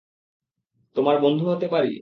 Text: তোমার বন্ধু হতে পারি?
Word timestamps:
তোমার 0.95 1.15
বন্ধু 1.19 1.45
হতে 1.49 1.67
পারি? 1.67 1.89